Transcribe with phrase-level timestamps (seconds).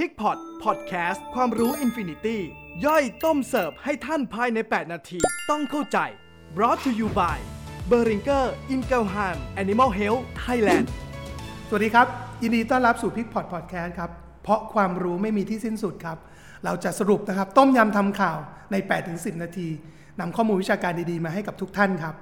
[0.00, 2.40] PIGPOT Podcast ความรู้ infinity
[2.84, 5.18] ย่อยต้มเสิร์ฟให้ท่านภายใน 8 นาที
[5.50, 5.98] ต้องเข้าใจ
[6.56, 7.38] brought to you by
[7.90, 9.28] b e r i n g e r i n g e l h a
[9.34, 10.86] m Animal Health Thailand
[11.68, 12.06] สวัสดีครับ
[12.42, 14.10] ยินดีต้อนรับสู่ PIGPOT Podcast ครับ
[14.42, 16.18] เพราะความรู้ไม่มีที่สิ้นสุดครับ
[16.64, 18.38] เราจะสรุปนะครับ ต้มยำทำข่าว
[18.72, 18.76] ใน
[19.10, 19.68] 8-10 นาที
[20.20, 22.14] นำข้อมูลวิชาการดีๆ มาให้กับทุกท่านครับ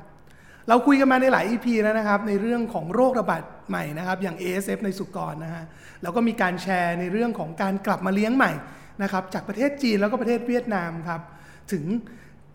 [0.69, 5.65] เราคุยกันมาในหลาย EP แล้วนะครับ ในเรื่องของโรคระบาดใหม่นะครับ อย่าง ASF ในสุกรนะฮะ
[6.03, 8.53] แล้วก็มีการแชร์ในเรื่องของการกลับมาเลี้ยงใหม่
[9.03, 11.21] นะครับจากประเทศจีนแล้วก็ประเทศเวียดนามครับ
[11.73, 11.85] ถึง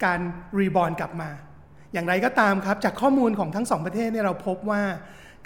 [0.06, 0.20] การ
[0.60, 1.30] รีบอร์นกลับมา
[1.94, 4.82] อย่างไรก็ตามครับ จากข้อมูลของทั้งสองประเทศเนี่ยเราพบว่า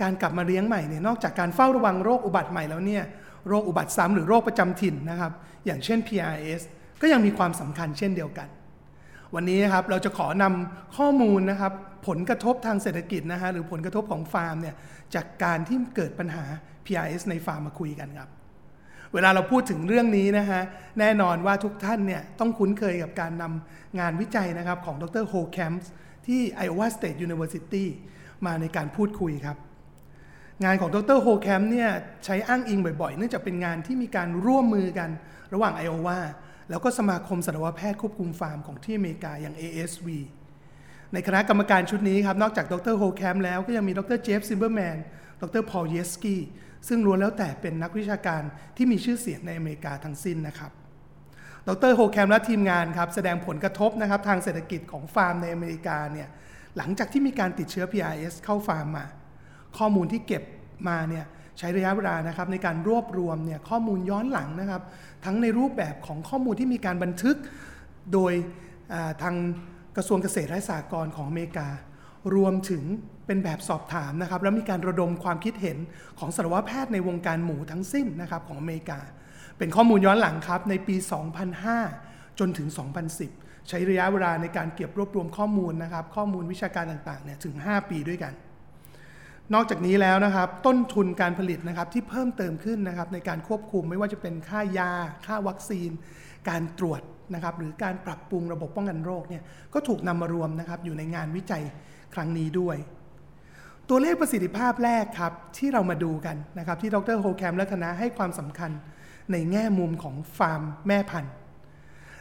[0.02, 3.03] การกลับมาเลี้ยงใหม่เนี่ยนอกจากการเฝ้าระวังโรคอุบัติใหม่แล้วเนี่ย
[3.48, 5.31] โรคอุบัติซ้ำหรือโรคประจำถิ่นนะครับ
[5.66, 6.61] อย่างเช่น PRS
[7.02, 8.48] ก็ยังมีความสำคัญเช่นเดียวกัน
[9.36, 11.73] วันนี้นะครับเราจะขอนำข้อมูลนะครับ
[12.08, 14.76] ผลกระทบทางเศรษฐกิจนะฮะหรือผลกระทบของฟาร์มเนี่ย
[15.16, 16.44] จากการที่เกิดปัญหา
[16.85, 18.30] PRRS ในฟาร์มมาคุยกันครับ
[19.14, 20.62] เวลาเราพูดถึงเรื่องนี้นะฮะ
[21.00, 25.92] แน่นอนว่าทุกท่านเนี่ยต้องคุ้นเคยกับการนำงานวิจัยนะครับของดร Holtkamp
[26.28, 27.86] ที่ Iowa State University
[28.45, 29.58] มาในการพูดคุยครับ
[30.64, 31.90] งานของดร Holtkamp เนี่ย
[32.25, 35.09] ใช้อ้างอิงบ่อยๆ เนื่องจากเป็นงานที่มีการร่วมมือกัน
[35.53, 36.20] ระหว่าง Iowa
[36.69, 40.08] แล้วก็สมาคมสัตวแพทย์ควบคุมฟาร์มของที่อเมริกาอย่าง AASV
[41.14, 44.97] ในคณะกรรมการชุดนี้ครับ นอกจากดร Holtkamp แล้วก็ยังมีดร Jeff Zimmerman
[45.41, 46.42] ดร Paul Yeske
[46.88, 48.41] ซึ่งล้วนแล้วแต่เป็นนักวิชาการ
[48.78, 50.72] ที่มีชื่อเสียงในอเมริกาทั้งสิ้นนะครับ
[51.67, 56.28] ดร Holtkamp และทีมงานครับ แสดงผลกระทบนะครับทางเศรษฐกิจของฟาร์มในอเมริกาเนี่ย
[56.78, 59.06] หลังจากที่มีการติดเชื้อ PRRS เข้าฟาร์มมา
[59.78, 60.44] ข้อมูลที่เก็บ
[60.88, 61.25] มาเนี่ย
[61.59, 64.82] ใช้ระยะเวลานะครับในการรวบรวมเนี่ยข้อมูลย้อนหลังนะครับ
[65.26, 67.38] ทั้งในรูปแบบของข้อมูลที่มีการบันทึก
[68.14, 68.34] โดย
[69.22, 69.36] ทาง
[69.96, 71.68] กระทรวงเกษตรและสหกรณ์ของอเมริกา
[72.36, 72.84] รวมถึง
[73.28, 75.78] เป็นแบบสอบถามนะครับ แล้วมีการระดมความคิดเห็น
[76.20, 79.00] ของสัตวแพทย์ในวงการหมูทั้งสิ้นนะครับของอเมริกา
[79.58, 80.96] เป็นข้อมูลย้อนหลังครับในปี
[81.68, 82.68] 2005 จนถึง
[83.18, 88.34] 2010 ใช้ระยะเวลาในการเก็บรวบรวมข้อมูลนะครับ ข้อมูลวิชาการต่างๆเนี่ยถึง 5 ปีด้วยกัน
[89.54, 94.92] นอกจากนี้แล้วนะครับต้นทุนการผลิตนะครับที่เพิ่มเติมขึ้นนะครับในการควบคุมไม่ว่าจะเป็นค่ายา
[95.26, 95.90] ค่าวัคซีน
[96.50, 97.02] การตรวจ
[97.34, 99.44] นะครับหรือการปรับปรุงระบบป้องกันโรคเนี่ย
[99.74, 101.64] ก็ถูกนำมารวมนะครับอยู่ในงานวิจัย
[102.14, 102.78] ครั้งนี้ด้วย
[103.90, 108.72] ตัวเลขประสิทธิภาพแรกครับที่เรามาดูกันนะครับที่ดร Holtkamp และคณะให้ความสำคัญ
[109.31, 111.34] ในแง่มุมของฟาร์มแม่พันธุ์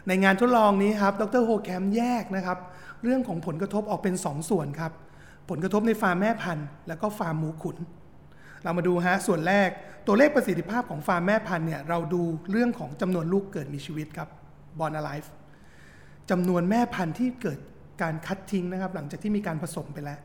[0.08, 2.58] ในงานทดลองนี้ครับดร Holtkamp แยกนะครับ
[3.02, 4.92] เรื่องของผลกระทบออกเป็น 2ส่วนครับ
[5.52, 7.76] ผลกระทบในฟาร์มแม่พันธุ์แล้วก็ฟาร์มหมูขุน
[8.62, 9.68] เรามาดูฮะส่วนแรก
[10.06, 14.28] ตัวเลขประสิทธิภาพของฟาร์มแม่พันธุ์เนี่ยเราดูเรื่องของจำนวนลูกเกิดมีชีวิตครับ
[14.78, 15.28] บอล alive
[16.30, 17.58] จำนวนแม่พันธุ์ที่เกิด
[18.02, 20.18] การคัดทิ้งนะครับ หลังจากที่มีการผสมไปแล้ว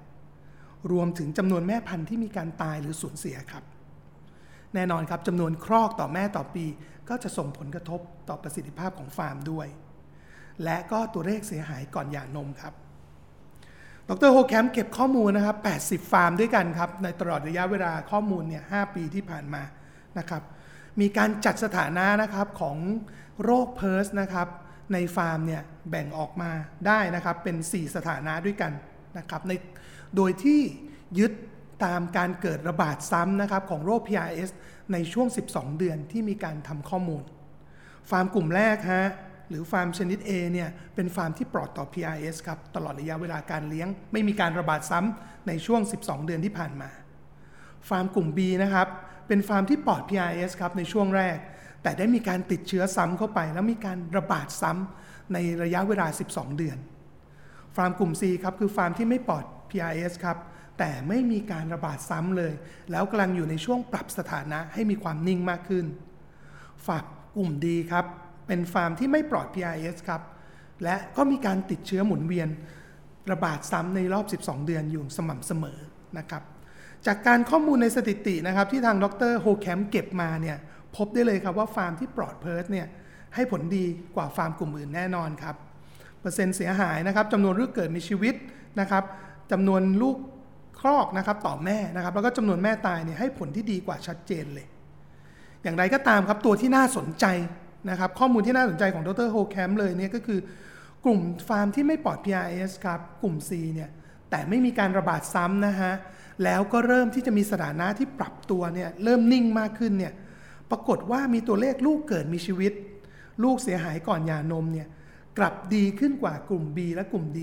[0.91, 3.63] รวมถึงจำนวนแม่พันธุ์ที่มีการตายหรือสูญเสียครับ
[4.73, 6.65] แน่นอนครับจำนวนครอกต่อแม่ต่อปี
[7.09, 7.99] ก็จะส่งผลกระทบ
[8.29, 9.67] ต่อประสิทธิภาพของฟาร์มด้วย
[10.63, 12.73] และก็ตัวเลขเสียหายก่อนหย่านมครับ
[14.09, 15.57] ดร Holtkamp เก็บข้อมูลนะครับ
[16.03, 19.63] 80 ฟาร์มด้วยกันครับ ในตลอดระยะเวลาข้อมูลเนี่ย 5 ปีที่ผ่านมา
[20.17, 20.43] นะครับ
[20.99, 22.77] มีการจัดสถานะนะครับของ
[23.43, 24.47] โรค PRRS นะครับ
[24.93, 26.51] ในฟาร์มเนี่ย แบ่งออกมา
[26.87, 28.71] ได้นะครับ เป็น 4 สถานะด้วยกัน
[29.17, 29.51] นะครับ ใน
[30.15, 30.61] โดยที่
[31.19, 31.31] ยึด
[31.85, 34.49] ตามการเกิดระบาดซ้ำนะครับของโรค PRRS
[34.91, 37.23] ในช่วง 12 เดือนที่มีการทำข้อมูล
[38.09, 39.07] ฟาร์มกลุ่มแรกฮะ
[39.49, 46.89] หรือฟาร์มชนิด A เนี่ยเป็นฟาร์มที่ปลอดต่อ PRS ครับตลอดระยะเวลาการเลี้ยง ไม่มีการระบาดซ้ำในช่วง 12 เดือนที่ผ่านมา
[47.89, 48.87] ฟาร์มกลุ่ม B นะครับ
[49.27, 51.37] เป็นฟาร์มที่ปลอด PRS ครับในช่วงแรก
[51.83, 56.77] แต่ได้มีการติดเชื้อซ้ำเข้าไป แล้วมีการระบาดซ้ำในระยะเวลา 12 เดือน
[57.75, 60.37] ฟาร์มกลุ่ม C ครับคือฟาร์มที่ไม่ปลอด PRS ครับ
[60.79, 62.53] แต่ไม่มีการระบาดซ้ำเลย
[62.91, 65.85] แล้วกำลังอยู่ในช่วงปรับสถานะให้มีความนิ่งมากขึ้น
[66.87, 67.03] ฟาร์ม
[67.35, 68.05] กลุ่ม D ครับ
[68.47, 70.21] เป็นฟาร์มที่ไม่ปลอด PRRS ครับ
[70.83, 72.49] และก็มีการติดเชื้อหมุนเวียน
[73.31, 75.79] ระบาดซ้ำในรอบ 12 เดือนอยู่สม่ำเสมอ
[76.17, 76.43] นะครับ
[77.05, 80.57] จากการข้อมูลในสถิตินะครับที่ทางดร Holtkamp เก็บมาเนี่ย
[80.95, 82.87] พบได้เลยครับว่าฟาร์มที่ปลอด PRRS เนี่ย
[83.35, 83.85] ให้ผลดี
[84.15, 85.55] กว่าฟาร์มกลุ่มอื่นแน่นอนครับ
[86.21, 88.35] เปอร์เซ็นต์เสียหายนะครับจำนวนลูกเกิดมีชีวิต
[88.79, 89.03] นะครับ
[89.51, 90.17] จำนวนลูก
[90.79, 94.67] ครอกนะครับต่อแม่นะครับ แล้วก็จำนวนแม่ตายเนี่ยให้ผลที่ดีกว่าชัดเจนเลย
[95.63, 97.25] อย่างไรก็ตามครับตัวที่น่าสนใจ
[97.89, 100.39] นะครับ ข้อมูลที่น่าสนใจของดรโฮแคมเลยเนี่ยก็คือ
[101.03, 103.89] กลุ่มฟาร์มที่ไม่ปลอด PRS ครับ กลุ่ม C เนี่ย
[104.29, 105.93] แต่ไม่มีการระบาดซ้ำนะฮะ
[106.43, 110.13] แล้วก็เริ่มที่จะมีสถานะที่ปรับตัวเนี่ยเริ่มนิ่งมากขึ้นเนี่ย
[110.71, 112.73] ปรากฏว่ามีตัวเลขลูกเกิดมีชีวิต
[113.43, 114.87] ลูกเสียหายก่อนหย่านมเนี่ย
[115.37, 117.39] กลับดีขึ้นกว่ากลุ่ม B และกลุ่ม D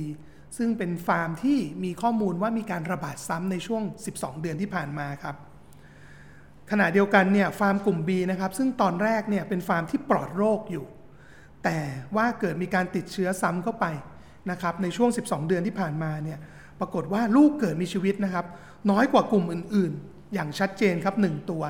[0.57, 3.83] ซึ่งเป็นฟาร์มที่มีข้อมูลว่ามีการระบาดซ้ำในช่วง
[4.15, 5.37] 12 เดือนที่ผ่านมาครับ
[6.71, 10.87] ขณะเดียวกันเนี่ยฟาร์มกลุ่ม B นะครับ ซึ่งตอนแรกเนี่ยเป็นฟาร์มที่ปลอดโรคอยู่
[11.65, 11.79] แต่
[12.17, 13.87] ว่าเกิดมีการติดเชื้อซ้ำเข้าไป
[14.51, 16.39] นะครับในช่วง 12 เดือนที่ผ่านมาเนี่ย
[16.81, 18.47] ปรากฏว่าลูกเกิดมีชีวิตนะครับ
[18.91, 21.63] น้อยกว่ากลุ่มอื่นๆ อย่างชัดเจนครับ 1 ตัว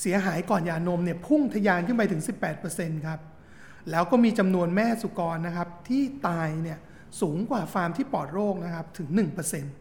[0.00, 2.22] เสียหายก่อนยานมเนี่ยพุ่งทะยานขึ้นไปถึง
[2.64, 3.20] 18%ครับ
[3.90, 6.78] แล้วก็มีจำนวนแม่สุกรนะครับที่ตายเนี่ย
[7.20, 9.08] สูงกว่าฟาร์มที่ปลอดโรคนะครับถึง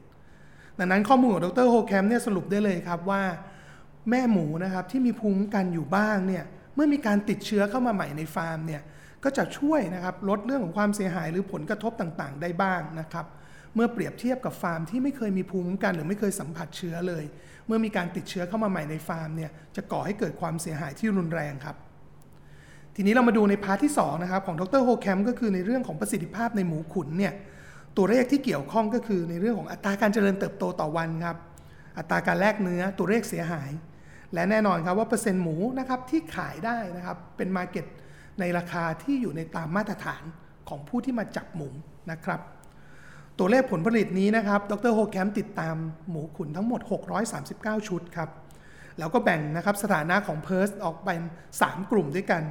[0.03, 3.23] 1%ดังนั้นข้อมูลของดรโฮแคมเนี่ยสรุปได้เลยครับว่า
[4.09, 6.43] แม่หมูนะครับที่มีภูมิคุ้มกันอยู่บ้างเนี่ย
[6.75, 8.81] เมื่อมีการติดเชื้อเข้ามาใหม่ในฟาร์มเนี่ย
[9.23, 13.25] ก็จะช่วยนะครับลดเรื่องของความเสียหายหรือผลกระทบต่างๆ ได้บ้างนะครับ
[13.75, 17.23] เมื่อเปรียบเทียบกับฟาร์มที่ไม่เคยมีภูมิคุ้มกันหรือไม่เคยสัมผัสเชื้อเลย
[17.67, 21.75] เมื่อมีการติดเชื้อเข้ามาใหม่ในฟาร์มเนี่ยจะก่อให้เกิดความเสียหายที่รุนแรงครับ
[22.95, 27.33] ทีนี้เรามาดูใน part ที่2นะครับของดร Holtkamp ก็คือในเรื่องของประสิทธิภาพในหมูขุนเนี่ย
[27.97, 31.37] ตัวเลขที่เกี่ยวข้องก็คือในเรื่องของอัตราการเจริญเติบโตต่อวันครับ
[31.97, 33.69] อัตราการแลกเนื้อตัวเลขเสียหาย
[34.35, 37.85] และแน่นอนครับว่าเปอร์เซ็นต์หมูนะครับที่ขายได้นะครับเป็น market
[38.39, 40.23] ในราคาที่อยู่ในตามมาตรฐาน
[40.69, 41.69] ของผู้ที่มาจับหมู
[42.11, 42.41] นะครับ
[43.39, 45.75] ตัวเลขผลผลิตนี้นะครับ ดร Holtkamp ติดตาม
[46.09, 46.81] หมูขุนทั้งหมด
[47.33, 48.29] 639 ชุดครับ
[48.99, 51.21] แล้วก็แบ่งนะครับสถานะของเพิร์สออกเป็น
[51.55, 52.43] 3 กลุ่มด้วยกัน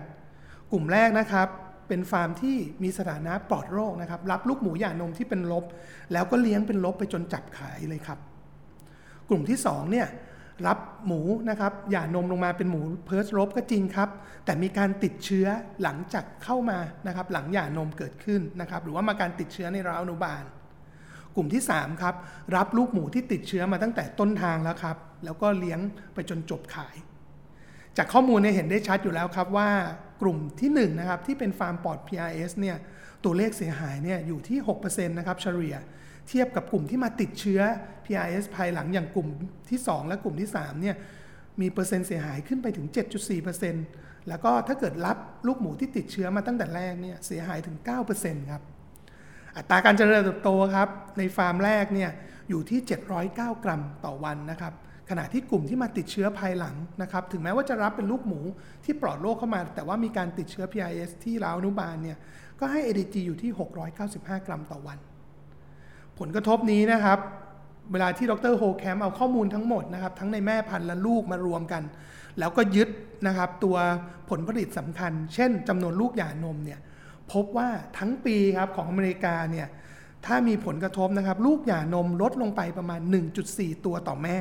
[0.72, 1.48] กลุ่มแรกนะครับ
[1.88, 5.64] เป็นฟาร์มที่มีสถานะปลอดโรคนะครับ รับลูกหมูหย่านมที่เป็นลบ
[6.12, 8.18] แล้วก็เลี้ยงเป็นลบไปจนจับขายเลยครับ
[9.28, 10.06] กลุ่มที่2เนี่ย
[10.66, 11.20] รับหมู
[11.50, 14.08] นะครับหย่านมลงมาเป็นหมูเพิร์สลบก็จริงครับ
[14.44, 15.46] แต่มีการติดเชื้อ
[15.82, 20.42] หลังจากเข้ามานะครับหลังหย่านมเกิดขึ้นนะครับหรือว่ามาการติดเชื้อในราวอนุบาล
[21.36, 22.14] กลุ่มที่ 3 ครับ
[22.56, 25.80] รับลูกหมูที่ติดเชื้อมาตั้งแต่ต้นทางแล้วครับแล้วก็เลี้ยง
[26.14, 26.96] ไปจนจบขาย
[27.96, 29.70] จากข้อมูลเนี่ยเห็นได้ชัดอยู่แล้วครับว่า
[30.22, 32.76] กลุ่มที่1นะครับที่เป็นฟาร์มปลอด PRS เนี่ย
[33.24, 35.76] ตัวเลขเสียหายเนี่ยอยู่ที่ 6%นะครับเฉลี่ย
[36.28, 37.60] เทียบกับกลุ่มที่มาติดเชื้อ
[38.04, 39.28] PRS ภายหลังอย่างกลุ่ม
[39.70, 40.96] ที่ 2 และกลุ่มที่3เนี่ย
[41.60, 42.86] มีเปอร์เซ็นต์เสียหายขึ้นไปถึง
[43.56, 45.16] 7.4%แล้วก็ถ้าเกิดรับ
[45.46, 47.76] ลูกหมูที่ติดเชื้อมาตั้งแต่แรกเนี่ยเสียหายถึง
[48.14, 48.62] 9%ครับ
[49.56, 50.88] อัตราการเจริญเติบโตครับ
[51.18, 52.10] ในฟาร์มแรกเนี่ย
[52.48, 52.80] อยู่ที่
[53.22, 54.74] 709 กรัมต่อวันนะครับ
[55.10, 58.40] ขณะที่กลุ่มที่มาติดเชื้อภายหลังนะครับถึงแม้ว่าจะรับเป็นลูกหมู
[58.84, 62.18] ที่ปลอดโรคเข้ามา แต่ว่ามีการติดเชื้อ PIS ที่ราวนุบาลเนี่ย
[62.60, 63.50] ก็ให้ ADG อยู่ที่
[63.98, 64.98] 695 กรัมต่อวัน
[66.18, 67.18] ผลกระทบนี้นะครับ
[67.92, 71.82] เวลาที่ดรโฮแคมเอาข้อมูลทั้งหมดนะครับ ทั้งในแม่พันธุ์และลูกมารวมกัน
[72.38, 72.88] แล้วก็ยึด
[73.26, 73.76] นะครับ ตัว
[74.30, 76.80] ผลผลิตสำคัญ เช่นจำนวนลูกหย่านมเนี่ย
[77.32, 77.68] พบว่า
[77.98, 79.68] ทั้งปีครับของอเมริกาเนี่ย
[80.26, 83.00] ถ้ามีผลกระทบนะครับ ลูกหย่านมลดลงไปประมาณ
[83.42, 84.38] 1.4 ตัวต่อแม่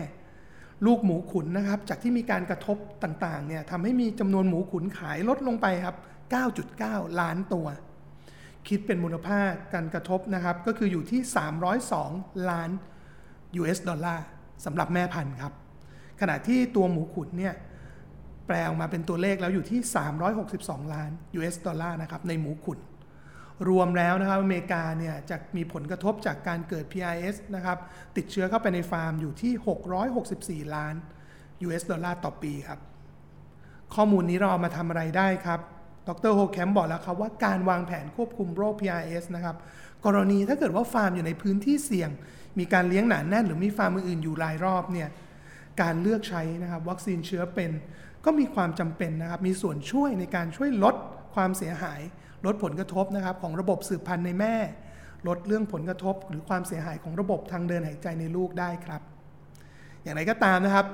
[0.85, 5.95] ลูกหมูขุนนะครับ จากที่มีการกระทบต่างๆเนี่ยทำให้มีจำนวนหมูขุนขายลดลงไปครับ
[6.57, 7.67] 9.9 ล้านตัว
[8.67, 9.39] คิดเป็นมูลค่า
[9.73, 11.21] การกระทบนะครับ ก็คืออยู่ที่
[11.85, 12.69] 302 ล้าน
[13.61, 14.25] US ดอลลาร์
[14.65, 15.53] สำหรับแม่พันธุ์ครับ
[16.21, 17.53] ขณะที่ตัวหมูขุนเนี่ย
[18.47, 19.79] แปลออกมาเป็นตัวเลขแล้วอยู่ที่
[20.37, 22.79] 362 ล้าน US ดอลลาร์นะครับในหมูขุน
[23.69, 27.77] รวมแล้วนะครับอเมริกาเนี่ยจะมีผลกระทบจากการเกิด PRRS นะครับ
[28.17, 29.53] ติดเชื้อเข้าไปในฟาร์มอยู่ที่
[30.69, 30.95] 664 ล้าน
[31.65, 32.79] US ดอลลาร์ต่อปีครับ
[33.95, 35.59] ข้อมูลนี้เราเอามาทำอะไรได้ครับ
[36.07, 39.55] ดร Holtkamp บอกแล้วครับว่าการวางแผนควบคุมโรค PRRS นะครับ
[40.05, 42.09] กรณีถ้าเกิดว่าฟาร์มอยู่ในพื้นที่เสี่ยง
[42.59, 45.09] มีการเลี้ยงหนาแน่น หรือมีฟาร์มอื่นๆอยู่รายรอบเนี่ย
[45.81, 47.71] การเลือกใช้นะครับวัคซีนเชื้อเป็น
[48.25, 50.95] ก็มีความจำเป็นนะครับ มีส่วนช่วยในการช่วยลด
[51.35, 52.01] ความเสียหาย
[52.45, 54.55] ลดผลกระทบนะครับของระบบสืบพันธุ์ในแม่
[55.27, 59.01] ลดเรื่องผลกระทบ หรือความเสียหายของระบบทางเดินหายใจในลูกได้ครับ
[60.03, 60.85] อย่างไรก็ตามนะครับ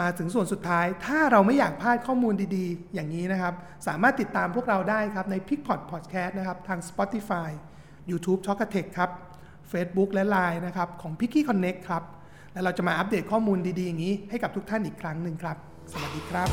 [0.00, 3.54] มาถึงส่วนสุดท้าย ถ้าเราไม่อยากพลาดข้อมูลดีๆ อย่างนี้นะครับ
[3.86, 7.50] สามารถติดตามพวกเราได้ครับ ใน p i c p o d Podcast นะครับ ทาง Spotify
[8.10, 9.10] YouTube t a l k a t e c h ครับ
[9.72, 12.02] Facebook และ Line นะครับ ของ p i c k y Connect ครับ
[12.52, 15.56] แล้วเราจะมาอัปเดตข้อมูลดีๆ อย่างนี้ให้กับทุกท่านอีกครั้งหนึ่งครับ
[15.92, 16.48] สวัสดีครับ